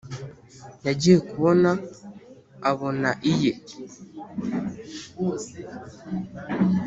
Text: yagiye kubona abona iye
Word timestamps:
yagiye 0.85 1.17
kubona 1.29 1.69
abona 2.69 3.09
iye 3.31 3.53